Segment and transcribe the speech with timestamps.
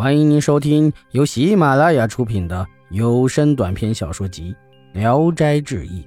[0.00, 4.56] 欢迎您收听由喜马拉雅出品的有声短篇小说集
[4.98, 6.02] 《聊斋志异》，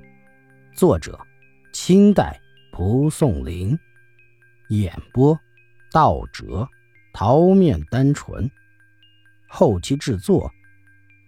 [0.76, 1.16] 作者：
[1.74, 2.42] 清代
[2.72, 3.78] 蒲松龄，
[4.70, 5.40] 演播：
[5.92, 6.68] 道哲、
[7.14, 8.50] 桃面单纯，
[9.48, 10.52] 后期制作：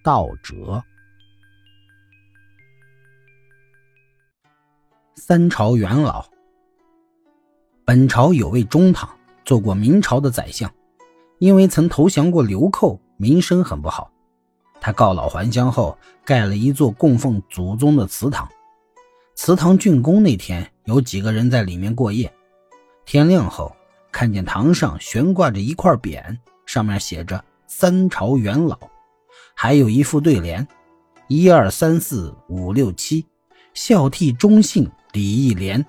[0.04, 0.84] 道哲。
[5.13, 6.25] 三朝元老，
[7.86, 9.07] 本朝有位中堂，
[9.43, 10.68] 做过明朝的宰相。
[11.38, 14.12] 因为曾投降过流寇，名声很不好。
[14.80, 18.48] 他告老还乡后，盖了一座供奉祖宗的祠堂。
[19.35, 22.31] 祠堂竣工那天，有几个人在里面过夜。
[23.05, 23.75] 天亮后，
[24.11, 28.77] 看见堂上悬挂着一块匾，上面写着“三朝元老”，
[29.55, 30.66] 还有一副对联
[31.27, 33.25] ：“一二三四五六七，
[33.73, 35.86] 孝悌忠信礼义廉。”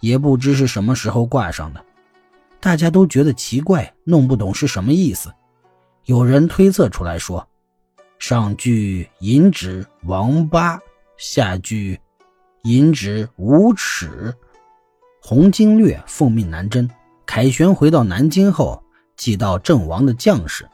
[0.00, 1.84] 也不知是什么时候挂上的。
[2.60, 5.32] 大家都觉得奇怪，弄不懂是什么意思。
[6.06, 7.46] 有人推测出来说
[8.18, 10.80] ：“上句引指王八，
[11.16, 12.00] 下句
[12.64, 14.34] 引指无耻。”
[15.22, 16.88] 洪经略奉命南征，
[17.26, 18.82] 凯旋回到南京后，
[19.16, 20.66] 祭到阵亡的将士。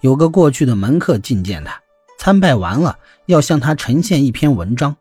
[0.00, 1.80] 有个过去的门客觐见他，
[2.18, 4.96] 参拜完了，要向他呈现一篇文章。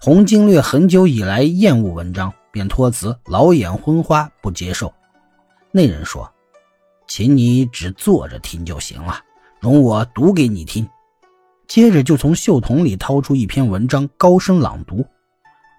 [0.00, 4.92] 洪经略很久以来厌恶文章，便托辞老眼昏花，不接受。
[5.76, 6.32] 那人说
[7.06, 9.20] ：“请你只坐着听就行了，
[9.60, 10.88] 容我读给你听。”
[11.68, 15.04] 接着就从袖筒里掏出一篇文章，高声朗读。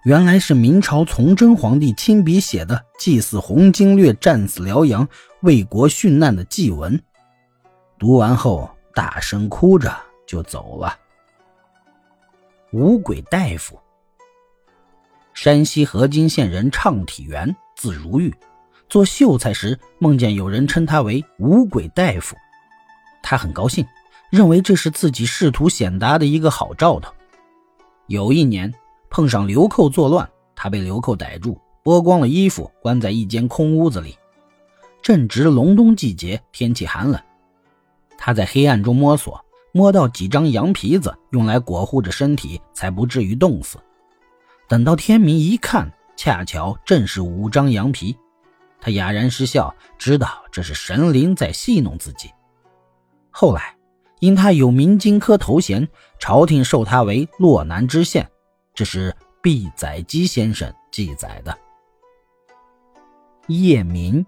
[0.04, 5.08] 原来是明朝崇祯皇帝亲笔写的祭祀洪经略战死辽阳、
[5.40, 7.02] 为国殉难的祭文。
[7.98, 9.92] 读完后，大声哭着
[10.28, 10.96] 就走了。
[12.70, 13.76] 五鬼大夫，
[15.34, 18.32] 山西河津县人，畅体元，字如玉。
[18.88, 22.36] 做秀才时，梦见有人称他为五鬼大夫，
[23.22, 23.86] 他很高兴，
[24.30, 27.12] 认为这是自己仕途显达的一个好兆头。
[28.06, 28.72] 有一年
[29.10, 30.26] 碰上流寇作乱，
[30.56, 34.16] 他被流寇逮住，剥光了衣服，关在一间空屋子里。
[35.02, 37.20] 正值隆冬季节，天气寒冷，
[38.16, 43.76] 他在黑暗中摸索，摸到几张羊皮子，用来裹护着身体，才不至于冻死。
[44.66, 48.16] 等到天明一看，恰巧正是五张羊皮。
[48.80, 52.30] 他哑然失笑，知道这是神灵在戏弄自己。
[53.30, 53.76] 后来，
[54.20, 58.28] 因他有明经科头衔，朝廷授他为洛南知县。
[58.74, 61.56] 这是毕载基先生记载的。
[63.48, 64.24] 夜明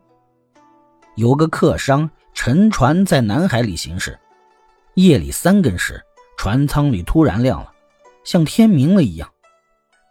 [1.15, 4.19] 有个客商乘船在南海里行驶，
[4.95, 6.03] 夜里三更时，
[6.37, 7.73] 船舱里突然亮了，
[8.25, 9.31] 像天明了一样。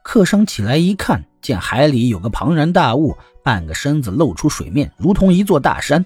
[0.04, 3.18] 客商起来一看，见海里有个庞然大物。
[3.42, 6.06] 半个身子露出水面，如同一座大山，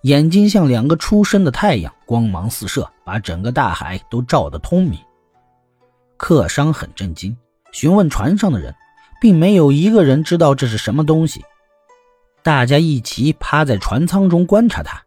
[0.00, 4.98] 眼睛像两个出升的太阳，光芒四射，把整个大海都照得通明。
[6.16, 7.36] 客商很震惊，
[7.70, 8.74] 询问船上的人，
[9.20, 11.44] 并没有一个人知道这是什么东西。
[12.42, 15.00] 大家一起趴在船舱中观察它。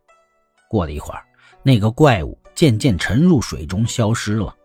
[0.69, 1.25] 过了一会儿，
[1.61, 4.55] 那个怪物渐渐沉入水中，消失了。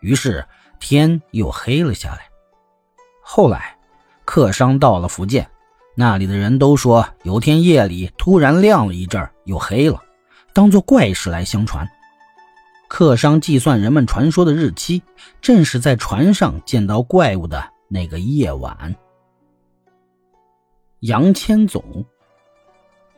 [0.00, 0.44] 于是
[0.80, 2.22] 天又黑了下来。
[3.22, 3.75] 后来，
[4.26, 5.48] 客商到了福建。
[5.94, 10.02] 那里的人都说，有天夜里突然亮了一阵又黑了，
[10.52, 11.88] 当做怪事来相传。
[12.88, 15.02] 客商计算人们传说的日期，
[15.40, 18.94] 正是在船上见到怪物的那个夜晚。
[21.00, 22.04] 杨千总，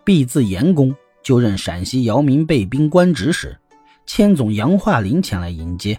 [0.04, 3.58] 毕字严公，就任陕西姚明备兵官职时，
[4.06, 5.98] 千总杨化林前来迎接。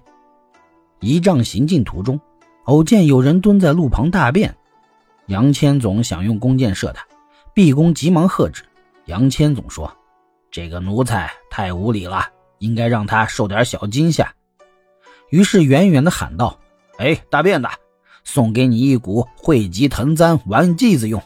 [1.01, 2.19] 仪仗行进途中，
[2.65, 4.55] 偶见有人蹲在路旁大便。
[5.29, 7.05] 杨千总想用弓箭射他，
[7.53, 8.63] 毕公急忙喝止。
[9.05, 9.95] 杨千总说
[10.49, 14.33] ：“这个奴才太无礼了，应该让他受点小惊吓。”
[15.29, 16.59] 于是远远的喊道
[16.97, 17.67] ：“哎，大辫子，
[18.23, 21.21] 送给你一股汇集藤簪玩剂子用。”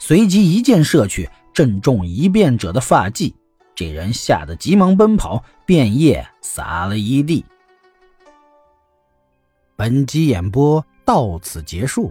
[0.00, 3.34] 随即一箭射去，正中一便者的发髻。
[3.74, 7.44] 这人吓得急忙奔跑，便液洒了一地。
[9.76, 12.10] 本集演播到此结束。